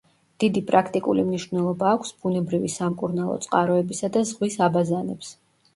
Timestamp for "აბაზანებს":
4.71-5.33